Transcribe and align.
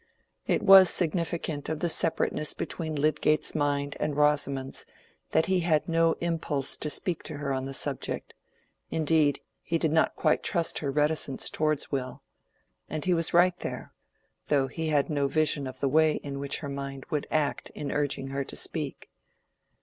It 0.47 0.63
was 0.63 0.89
significant 0.89 1.69
of 1.69 1.79
the 1.79 1.87
separateness 1.87 2.55
between 2.55 2.95
Lydgate's 2.95 3.53
mind 3.53 3.95
and 3.99 4.17
Rosamond's 4.17 4.83
that 5.29 5.45
he 5.45 5.59
had 5.59 5.87
no 5.87 6.13
impulse 6.13 6.75
to 6.77 6.89
speak 6.89 7.21
to 7.25 7.37
her 7.37 7.53
on 7.53 7.65
the 7.65 7.73
subject; 7.75 8.33
indeed, 8.89 9.41
he 9.61 9.77
did 9.77 9.91
not 9.91 10.15
quite 10.15 10.41
trust 10.41 10.79
her 10.79 10.89
reticence 10.89 11.51
towards 11.51 11.91
Will. 11.91 12.23
And 12.89 13.05
he 13.05 13.13
was 13.13 13.31
right 13.31 13.55
there; 13.59 13.93
though 14.47 14.65
he 14.67 14.87
had 14.87 15.07
no 15.07 15.27
vision 15.27 15.67
of 15.67 15.81
the 15.81 15.87
way 15.87 16.13
in 16.15 16.39
which 16.39 16.57
her 16.61 16.69
mind 16.69 17.05
would 17.11 17.27
act 17.29 17.69
in 17.75 17.91
urging 17.91 18.29
her 18.29 18.43
to 18.43 18.55
speak. 18.55 19.07